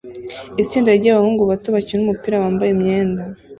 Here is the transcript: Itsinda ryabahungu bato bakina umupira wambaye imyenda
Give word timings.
Itsinda 0.63 0.89
ryabahungu 0.99 1.43
bato 1.51 1.67
bakina 1.75 2.01
umupira 2.03 2.41
wambaye 2.43 2.69
imyenda 2.75 3.23